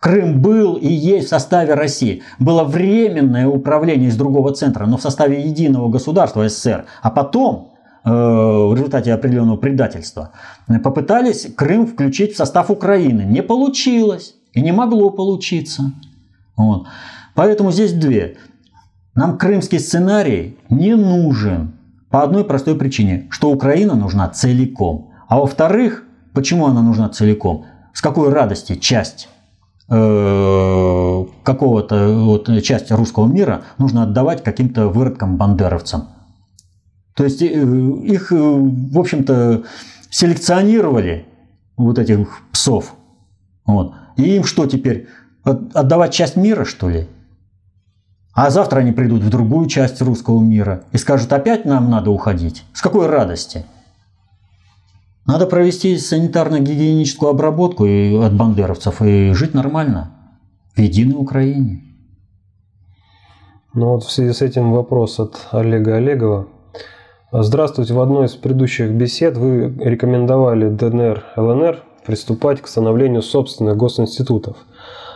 [0.04, 2.24] Крым был и есть в составе России.
[2.38, 6.84] Было временное управление из другого центра, но в составе единого государства СССР.
[7.02, 7.72] А потом,
[8.04, 10.32] э, в результате определенного предательства,
[10.84, 13.22] попытались Крым включить в состав Украины.
[13.22, 15.94] Не получилось и не могло получиться.
[16.58, 16.88] Вот.
[17.34, 18.36] Поэтому здесь две.
[19.16, 21.74] Нам крымский сценарий не нужен
[22.10, 25.12] по одной простой причине, что Украина нужна целиком.
[25.28, 27.66] А во-вторых, почему она нужна целиком?
[27.94, 29.30] С какой радости часть
[29.90, 36.08] Э, какого-то вот, части русского мира нужно отдавать каким-то выродкам-бандеровцам.
[37.16, 39.64] То есть э, их, э, в общем-то,
[40.10, 41.28] селекционировали,
[41.76, 42.96] вот этих псов.
[43.66, 43.94] Вот.
[44.16, 45.10] И им что теперь?
[45.44, 47.10] Отдавать часть мира, что ли?
[48.34, 52.64] А завтра они придут в другую часть русского мира и скажут, опять нам надо уходить.
[52.74, 53.66] С какой радости?
[55.26, 60.12] Надо провести санитарно-гигиеническую обработку и от бандеровцев и жить нормально
[60.76, 61.84] в единой Украине.
[63.74, 66.48] Ну вот в связи с этим вопрос от Олега Олегова.
[67.32, 67.94] Здравствуйте.
[67.94, 74.58] В одной из предыдущих бесед вы рекомендовали ДНР, ЛНР приступать к становлению собственных госинститутов.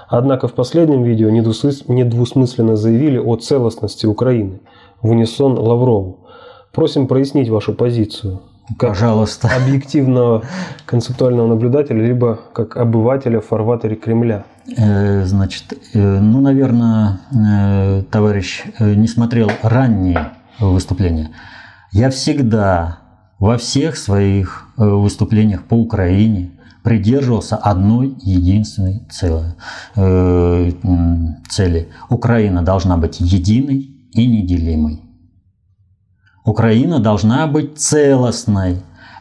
[0.07, 4.61] Однако в последнем видео недвусмысленно заявили о целостности Украины
[5.01, 6.27] в унисон Лаврову.
[6.71, 8.41] Просим прояснить вашу позицию
[8.77, 9.49] как Пожалуйста.
[9.55, 10.43] объективного
[10.85, 14.43] концептуального наблюдателя, либо как обывателя в фарватере Кремля?
[14.75, 21.31] Э, значит, э, ну, наверное, э, товарищ не смотрел ранние выступления.
[21.91, 22.99] Я всегда
[23.39, 26.51] во всех своих выступлениях по Украине
[26.87, 29.55] придерживался одной единственной цели.
[31.49, 31.89] цели.
[32.09, 35.01] Украина должна быть единой и неделимой.
[36.45, 38.77] Украина должна быть целостной.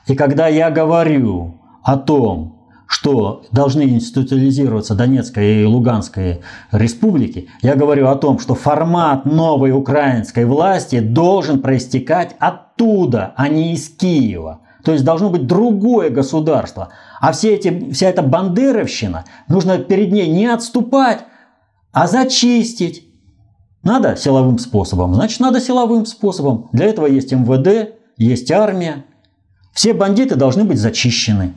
[0.07, 8.07] И когда я говорю о том, что должны институализироваться Донецкая и Луганская республики, я говорю
[8.07, 14.61] о том, что формат новой украинской власти должен проистекать оттуда, а не из Киева.
[14.85, 16.91] То есть должно быть другое государство.
[17.21, 21.25] А все эти, вся эта бандеровщина, нужно перед ней не отступать,
[21.93, 23.05] а зачистить.
[23.83, 26.69] Надо силовым способом, значит надо силовым способом.
[26.73, 29.05] Для этого есть МВД, есть армия.
[29.73, 31.55] Все бандиты должны быть зачищены.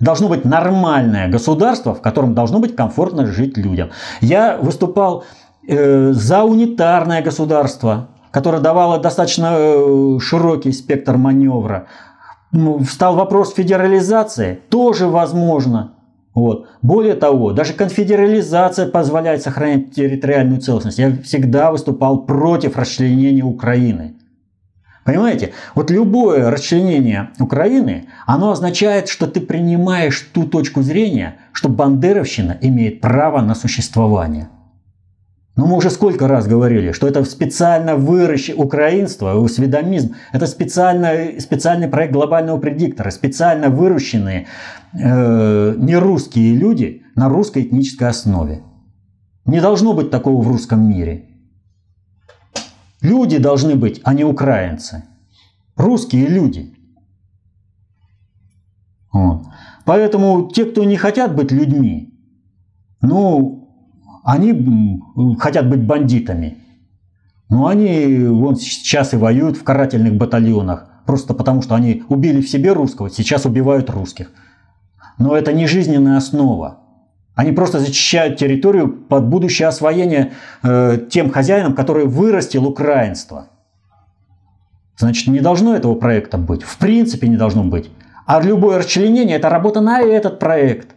[0.00, 3.90] Должно быть нормальное государство, в котором должно быть комфортно жить людям.
[4.20, 5.24] Я выступал
[5.66, 11.86] э, за унитарное государство, которое давало достаточно э, широкий спектр маневра.
[12.84, 15.94] Встал вопрос федерализации, тоже возможно.
[16.34, 16.68] Вот.
[16.82, 20.98] Более того, даже конфедерализация позволяет сохранять территориальную целостность.
[20.98, 24.14] Я всегда выступал против расчленения Украины.
[25.04, 25.52] Понимаете?
[25.74, 33.00] Вот любое расчленение Украины, оно означает, что ты принимаешь ту точку зрения, что бандеровщина имеет
[33.00, 34.48] право на существование.
[35.56, 41.86] Но мы уже сколько раз говорили, что это специально выращенное украинство, усведомизм, это специально, специальный
[41.86, 44.48] проект глобального предиктора, специально выращенные
[44.92, 48.64] э, нерусские люди на русской этнической основе.
[49.44, 51.28] Не должно быть такого в русском мире.
[53.00, 55.04] Люди должны быть, а не украинцы.
[55.76, 56.74] Русские люди.
[59.12, 59.44] Вот.
[59.84, 62.18] Поэтому те, кто не хотят быть людьми,
[63.00, 63.63] ну,
[64.24, 65.00] они
[65.38, 66.58] хотят быть бандитами.
[67.50, 70.88] Но они вон сейчас и воюют в карательных батальонах.
[71.06, 74.32] Просто потому, что они убили в себе русского, сейчас убивают русских.
[75.18, 76.80] Но это не жизненная основа.
[77.34, 83.48] Они просто зачищают территорию под будущее освоение э, тем хозяином, который вырастил украинство.
[84.96, 86.62] Значит, не должно этого проекта быть.
[86.62, 87.90] В принципе не должно быть.
[88.26, 90.93] А любое расчленение– это работа на этот проект.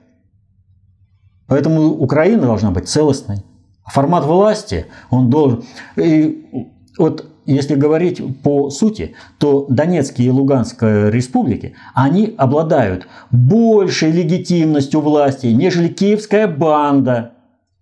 [1.48, 3.38] Поэтому Украина должна быть целостной.
[3.86, 5.64] Формат власти, он должен...
[5.96, 15.00] И вот если говорить по сути, то Донецкие и Луганская республики, они обладают большей легитимностью
[15.00, 17.32] власти, нежели киевская банда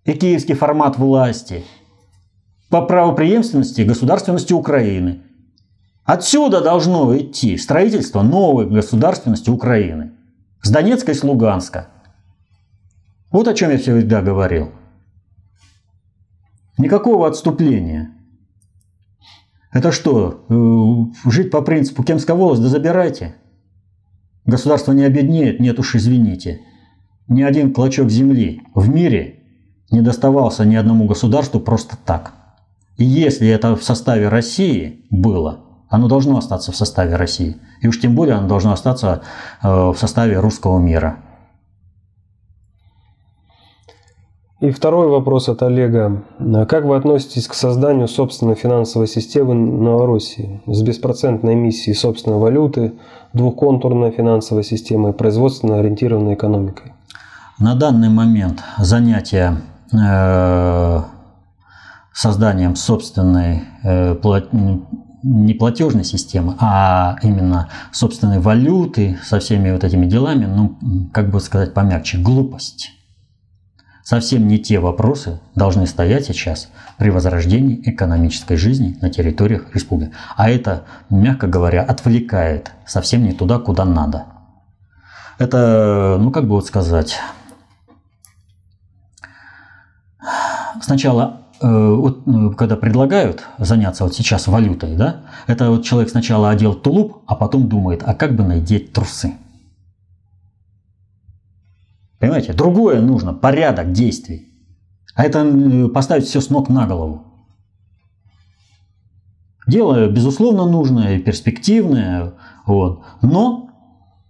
[0.04, 1.64] и киевский формат власти
[2.70, 5.22] по правопреемственности и государственности Украины.
[6.04, 10.12] Отсюда должно идти строительство новой государственности Украины.
[10.62, 11.88] С Донецка и с Луганска.
[13.36, 14.70] Вот о чем я всегда говорил.
[16.78, 18.12] Никакого отступления.
[19.70, 23.34] Это что, э, жить по принципу кемская волость, да забирайте?
[24.46, 26.62] Государство не обеднеет, нет уж извините.
[27.28, 29.40] Ни один клочок земли в мире
[29.90, 32.32] не доставался ни одному государству просто так.
[32.96, 35.60] И если это в составе России было,
[35.90, 37.58] оно должно остаться в составе России.
[37.82, 39.20] И уж тем более оно должно остаться
[39.62, 41.18] э, в составе русского мира.
[44.58, 46.22] И второй вопрос от Олега.
[46.66, 52.94] Как вы относитесь к созданию собственной финансовой системы Новороссии с беспроцентной эмиссией собственной валюты,
[53.34, 56.94] двухконтурной финансовой системой, производственно ориентированной экономикой?
[57.58, 59.58] На данный момент занятие
[59.92, 61.02] э,
[62.14, 64.16] созданием собственной э,
[65.22, 70.78] не платежной системы, а именно собственной валюты со всеми вот этими делами, ну,
[71.12, 72.92] как бы сказать помягче, глупость.
[74.06, 80.12] Совсем не те вопросы должны стоять сейчас при возрождении экономической жизни на территориях республики.
[80.36, 84.26] А это, мягко говоря, отвлекает совсем не туда, куда надо.
[85.38, 87.18] Это, ну как бы вот сказать,
[90.80, 96.50] сначала Э, вот, ну, когда предлагают заняться вот сейчас валютой, да, это вот человек сначала
[96.50, 99.34] одел тулуп, а потом думает, а как бы надеть трусы.
[102.18, 104.52] Понимаете, другое нужно, порядок действий.
[105.14, 107.24] А это поставить все с ног на голову.
[109.66, 112.34] Дело, безусловно, нужное перспективное,
[112.66, 113.70] вот, но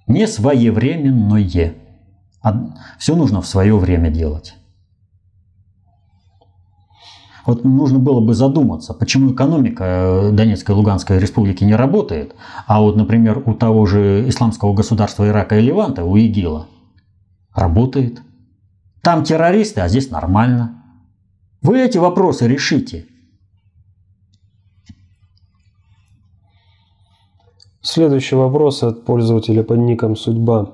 [0.06, 1.74] не своевременное.
[2.98, 4.54] Все нужно в свое время делать.
[7.44, 12.34] Вот нужно было бы задуматься, почему экономика э, Донецкой и Луганской республики не работает,
[12.66, 16.66] а вот, например, у того же исламского государства Ирака и Леванта, у ИГИЛа,
[17.56, 18.22] работает.
[19.02, 20.82] Там террористы, а здесь нормально.
[21.62, 23.06] Вы эти вопросы решите.
[27.80, 30.72] Следующий вопрос от пользователя под ником «Судьба»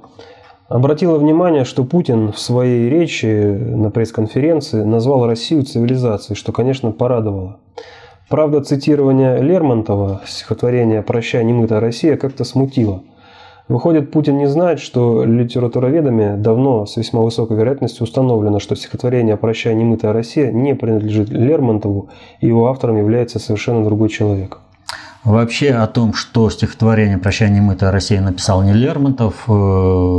[0.69, 7.61] обратила внимание, что Путин в своей речи на пресс-конференции назвал Россию цивилизацией, что, конечно, порадовало.
[8.31, 13.03] Правда, цитирование Лермонтова, стихотворения «Прощай, немытая Россия» как-то смутило.
[13.69, 19.75] Выходит, Путин не знает, что литературоведами давно с весьма высокой вероятностью установлено, что стихотворение «Прощай,
[19.75, 22.09] немытая Россия» не принадлежит Лермонтову,
[22.41, 24.59] и его автором является совершенно другой человек.
[25.25, 29.51] Вообще о том, что стихотворение «Прощание мытая Россия» написал не Лермонтов, э,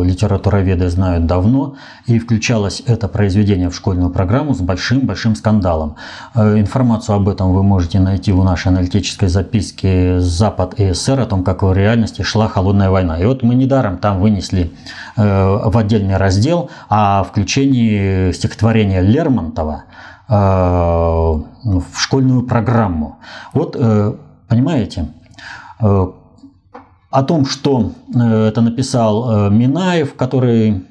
[0.06, 1.76] литературоведы знают давно,
[2.06, 5.98] и включалось это произведение в школьную программу с большим-большим скандалом.
[6.36, 11.26] Э, информацию об этом вы можете найти в нашей аналитической записке «Запад и СССР» о
[11.26, 13.20] том, как в реальности шла холодная война.
[13.20, 14.72] И вот мы недаром там вынесли
[15.18, 15.22] э,
[15.66, 19.84] в отдельный раздел о включении стихотворения Лермонтова
[20.30, 21.44] в
[21.98, 23.20] школьную программу.
[23.52, 23.76] Вот
[24.54, 25.08] Понимаете?
[25.82, 26.08] Э,
[27.10, 30.86] о том, что э, это написал э, Минаев, который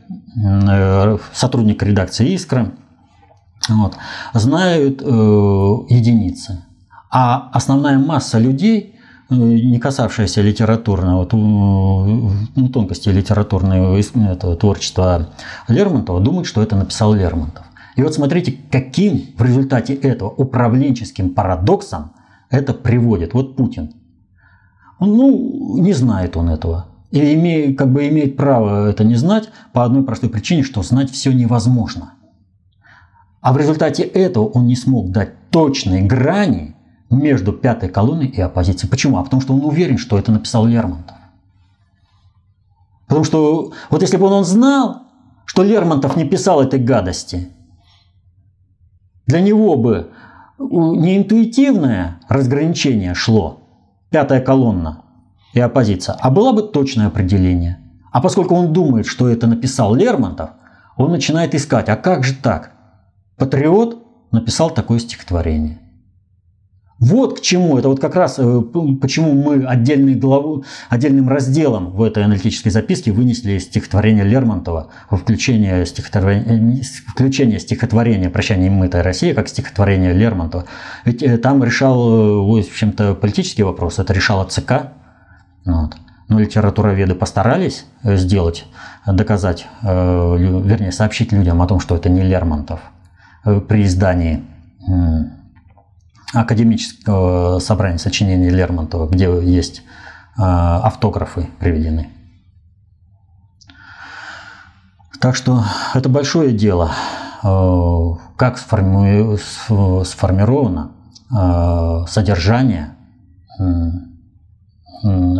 [1.32, 2.72] сотрудник редакции «Искра»,
[3.68, 3.96] вот,
[4.32, 6.64] знают единицы.
[7.10, 8.96] А основная масса людей,
[9.28, 14.00] не касавшаяся литературного, ну, тонкости литературного
[14.32, 15.28] этого, творчества
[15.68, 17.66] Лермонтова, думают, что это написал Лермонтов.
[17.94, 22.12] И вот смотрите, каким в результате этого управленческим парадоксом
[22.52, 23.34] это приводит.
[23.34, 23.94] Вот Путин.
[25.00, 26.86] ну, не знает он этого.
[27.10, 31.10] И имеет, как бы имеет право это не знать по одной простой причине, что знать
[31.10, 32.14] все невозможно.
[33.40, 36.76] А в результате этого он не смог дать точной грани
[37.10, 38.90] между пятой колонной и оппозицией.
[38.90, 39.18] Почему?
[39.18, 41.16] А потому что он уверен, что это написал Лермонтов.
[43.06, 45.02] Потому что вот если бы он знал,
[45.44, 47.48] что Лермонтов не писал этой гадости,
[49.26, 50.10] для него бы
[50.58, 53.60] не интуитивное разграничение шло,
[54.10, 55.02] пятая колонна
[55.52, 57.78] и оппозиция, а было бы точное определение.
[58.10, 60.50] А поскольку он думает, что это написал Лермонтов,
[60.96, 62.72] он начинает искать, а как же так?
[63.36, 65.81] Патриот написал такое стихотворение.
[67.02, 67.78] Вот к чему.
[67.78, 68.62] Это вот как раз э,
[69.00, 76.78] почему мы отдельной главу, отдельным разделом в этой аналитической записке вынесли стихотворение Лермонтова, включение стихотворения,
[76.78, 80.66] э, включение стихотворения «Прощание мытой России» как стихотворение Лермонтова.
[81.04, 84.92] Ведь э, там решал, в общем-то, политический вопрос, это решала ЦК.
[85.64, 85.96] Вот.
[86.28, 88.64] Но литературоведы постарались сделать,
[89.04, 92.80] доказать, вернее, сообщить людям о том, что это не Лермонтов
[93.44, 94.44] при издании
[96.32, 99.82] академического собрания сочинений Лермонтова, где есть
[100.36, 102.10] а, автографы приведены.
[105.20, 105.64] Так что
[105.94, 106.90] это большое дело,
[107.42, 110.92] а, как сформировано
[111.30, 112.96] а, содержание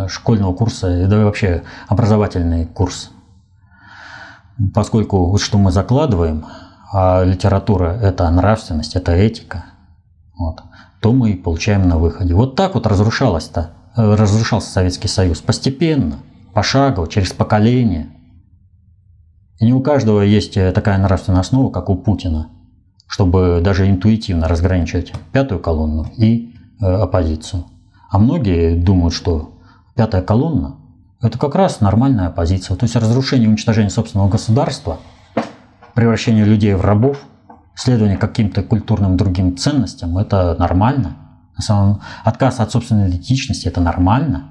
[0.07, 3.11] школьного курса, да и вообще образовательный курс.
[4.73, 6.45] Поскольку вот что мы закладываем,
[6.91, 9.65] а литература– это нравственность, это этика,
[10.37, 10.61] вот,
[11.03, 12.33] то мы и получаем на выходе.
[12.33, 16.19] Вот так вот разрушалось-то, э, разрушался Советский Союз постепенно,
[16.53, 18.07] пошагово, через поколение.
[19.59, 22.51] И не у каждого есть э, такая нравственная основа, как у Путина,
[23.05, 27.65] чтобы даже интуитивно разграничивать пятую колонну и э, оппозицию.
[28.09, 29.59] А многие думают, что
[29.97, 30.77] пятая колонна–
[31.21, 32.77] это как раз нормальная оппозиция.
[32.77, 34.99] То есть разрушение и уничтожение собственного государства,
[35.95, 37.17] превращение людей в рабов–
[37.75, 41.17] следование каким-то культурным другим ценностям– это нормально.
[41.55, 44.49] На самом отказ от собственной идентичности– это нормально.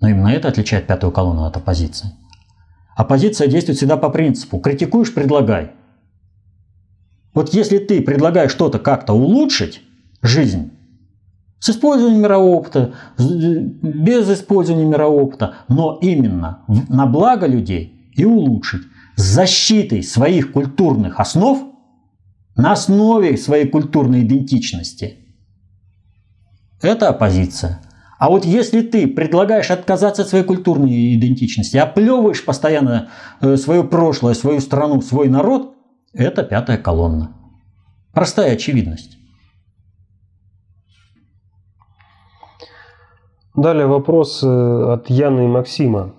[0.00, 2.10] Но именно это отличает пятую колонну от оппозиции.
[2.96, 5.72] Оппозиция действует всегда по принципу «критикуешь– предлагай».
[7.34, 9.82] Вот если ты предлагаешь что-то как-то улучшить
[10.22, 10.72] жизнь,
[11.60, 18.82] с использованием мирового опыта, без использования мирового опыта, но именно на благо людей и улучшить,
[19.16, 21.58] с защитой своих культурных основ–
[22.58, 25.18] на основе своей культурной идентичности.
[26.82, 27.80] Это оппозиция.
[28.18, 34.34] А вот если ты предлагаешь отказаться от своей культурной идентичности, оплевываешь постоянно э, свое прошлое,
[34.34, 35.76] свою страну, свой народ,
[36.12, 37.36] это пятая колонна.
[38.12, 39.16] Простая очевидность.
[43.54, 46.14] Далее вопрос э, от Яны и Максима.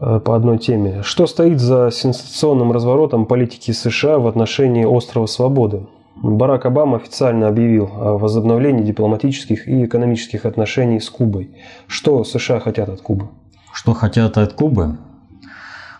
[0.00, 1.02] Э, по одной теме.
[1.02, 5.86] Что стоит за сенсационным разворотом политики США в отношении острова Свободы?
[6.16, 11.50] Барак Обама официально объявил о возобновлении дипломатических и экономических отношений с Кубой.
[11.86, 13.28] Что США хотят от Кубы?
[13.72, 14.96] Что хотят от Кубы?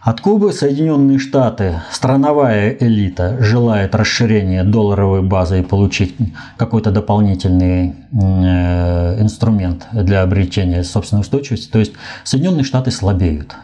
[0.02, 6.16] От Кубы Соединенные Штаты, страновая элита, желает расширения долларовой базы и получить
[6.56, 11.70] какой-то дополнительный э, инструмент для обретения собственной устойчивости.
[11.70, 11.92] То есть
[12.24, 13.54] Соединенные Штаты слабеют.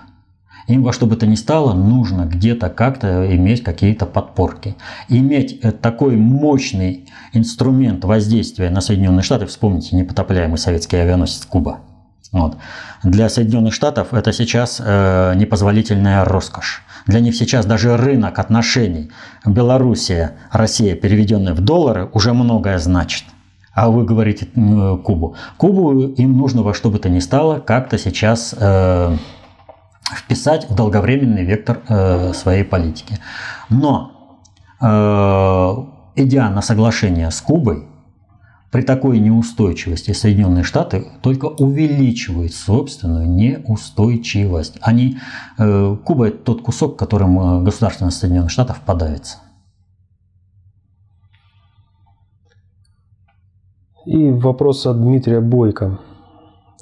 [0.67, 4.75] Им во что бы то ни стало нужно где-то как-то иметь какие-то подпорки.
[5.09, 11.81] Иметь э, такой мощный инструмент воздействия на Соединенные Штаты, вспомните непотопляемый советский авианосец Куба.
[12.33, 12.57] Вот.
[13.05, 16.83] Для Соединенных Штатов это сейчас э, непозволительная роскошь.
[17.07, 19.11] Для них сейчас даже рынок отношений
[19.45, 23.25] Белоруссия, Россия, переведенные в доллары, уже многое значит.
[23.73, 25.37] А вы говорите э, Кубу.
[25.57, 29.17] Кубу им нужно во что бы то ни стало как-то сейчас э,
[30.15, 33.19] вписать в долговременный вектор э, своей политики.
[33.69, 34.41] Но
[34.81, 34.87] э,
[36.17, 37.89] идя на соглашение с Кубой,
[38.71, 44.77] при такой неустойчивости Соединенные Штаты только увеличивают собственную неустойчивость.
[44.81, 45.19] Они,
[45.59, 49.39] э, Куба– это тот кусок, которым государственность Соединенных Штатов подавится.
[54.05, 55.99] И вопрос от Дмитрия Бойко.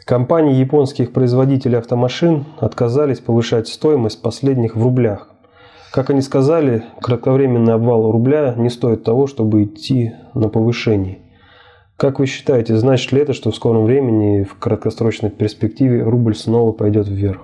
[0.05, 5.31] Компании японских производителей автомашин отказались повышать стоимость последних в рублях.
[5.93, 11.21] Как они сказали, кратковременный обвал рубля не стоит того, чтобы идти на повышение.
[11.97, 16.73] Как вы считаете, значит ли это, что в скором времени, в краткосрочной перспективе, рубль снова
[16.73, 17.41] пойдет вверх?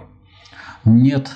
[0.84, 1.30] Нет.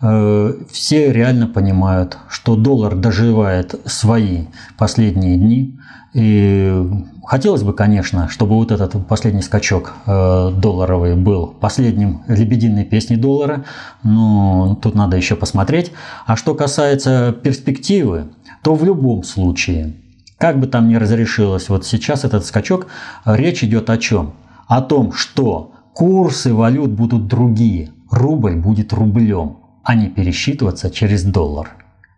[0.00, 4.46] Э, все реально понимают, что доллар доживает свои
[4.76, 5.78] последние дни.
[6.14, 6.82] И
[7.28, 13.66] Хотелось бы, конечно, чтобы вот этот последний скачок э, долларовый был последним лебединой песни доллара,
[14.02, 15.92] но тут надо еще посмотреть.
[16.24, 18.30] А что касается перспективы,
[18.62, 19.96] то в любом случае,
[20.38, 22.86] как бы там ни разрешилось, вот сейчас этот скачок,
[23.26, 24.32] речь идет о чем?
[24.66, 31.70] О том, что курсы валют будут другие, рубль будет рублем, а не пересчитываться через доллар.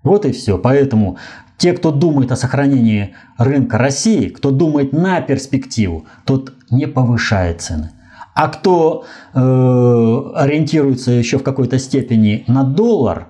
[0.03, 0.59] Вот и все.
[0.59, 1.19] Поэтому
[1.57, 7.91] те, кто думает о сохранении рынка России, кто думает на перспективу, тот не повышает цены.
[8.35, 9.05] А кто
[9.35, 13.29] э, ориентируется еще в какой-то степени на доллар,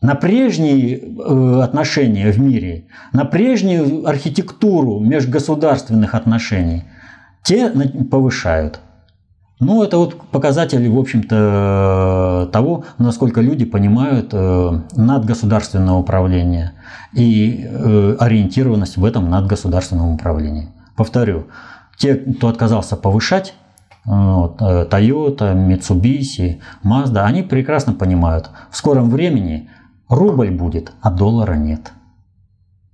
[0.00, 6.84] на прежние э, отношения в мире, на прежнюю архитектуру межгосударственных отношений,
[7.42, 7.70] те
[8.10, 8.80] повышают.
[9.58, 16.72] Ну, это вот показатель, в общем-то, того, насколько люди понимают э, надгосударственное управление
[17.14, 20.68] и э, ориентированность в этом надгосударственном управлении.
[20.94, 21.46] Повторю,
[21.96, 23.54] те, кто отказался повышать,
[24.04, 29.70] э, Toyota, Mitsubishi, Mazda, они прекрасно понимают, в скором времени
[30.10, 31.92] рубль будет, а доллара нет.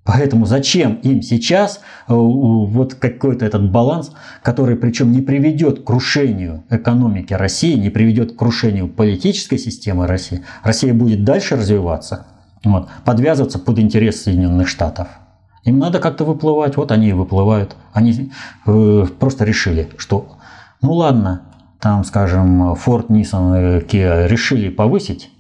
[0.05, 1.76] Поэтому зачем им сейчас
[2.09, 8.32] э, вот какой-то этот баланс, который причем не приведет к крушению экономики России, не приведет
[8.32, 10.42] к крушению политической системы России.
[10.64, 12.26] Россия будет дальше развиваться,
[12.64, 15.07] вот, подвязываться под интерес Соединенных Штатов.
[15.64, 17.76] Им надо как-то выплывать, вот они и выплывают.
[17.92, 18.32] Они
[18.66, 20.36] э, просто решили, что
[20.82, 21.42] ну ладно,
[21.80, 25.30] там, скажем, Ford, Nissan, Kia решили повысить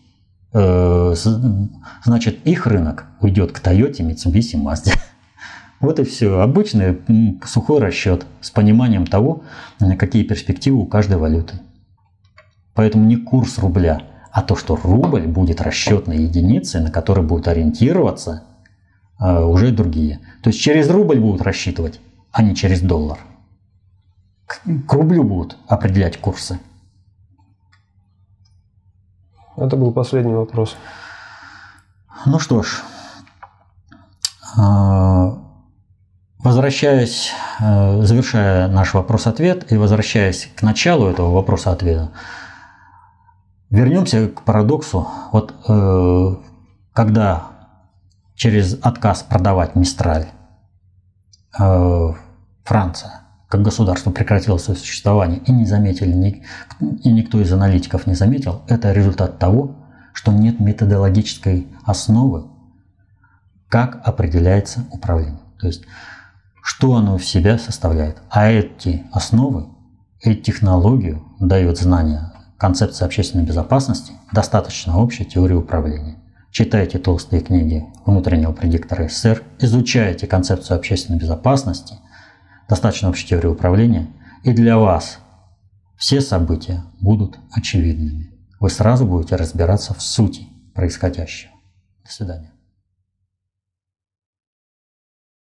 [0.52, 4.96] значит, их рынок уйдет к Toyota, Mitsubishi, Mazda.
[5.80, 6.38] Вот и все.
[6.40, 7.02] Обычный
[7.44, 9.42] сухой расчет с пониманием того,
[9.98, 11.54] какие перспективы у каждой валюты.
[12.74, 18.44] Поэтому не курс рубля, а то, что рубль будет расчетной единицей, на которой будут ориентироваться
[19.20, 20.20] э, уже другие.
[20.42, 22.00] То есть через рубль будут рассчитывать,
[22.30, 23.18] а не через доллар.
[24.46, 26.60] К рублю будут определять курсы.
[29.56, 30.76] Это был последний вопрос.
[32.24, 32.82] Ну что ж,
[34.56, 35.38] а,
[36.38, 42.12] возвращаясь, э, завершая наш вопрос-ответ и возвращаясь к началу этого вопроса-ответа,
[43.70, 45.08] вернемся к парадоксу.
[45.32, 46.36] Вот э,
[46.92, 47.46] когда
[48.34, 50.26] через отказ продавать Мистраль
[51.58, 52.12] э,
[52.64, 53.21] Франция
[53.52, 56.42] как государство прекратило свое существование и не заметили,
[56.80, 59.76] и никто из аналитиков не заметил, это результат того,
[60.14, 62.46] что нет методологической основы,
[63.68, 65.42] как определяется управление.
[65.60, 65.82] То есть,
[66.62, 68.22] что оно в себя составляет.
[68.30, 69.66] А эти основы,
[70.22, 76.16] эти технологию дает знания концепции общественной безопасности, достаточно общей теории управления.
[76.50, 81.96] Читайте толстые книги внутреннего предиктора СССР, изучайте концепцию общественной безопасности–
[82.68, 84.08] достаточно общей теории управления,
[84.42, 85.18] и для вас
[85.96, 88.32] все события будут очевидными.
[88.60, 91.52] Вы сразу будете разбираться в сути происходящего.
[92.04, 92.51] До свидания.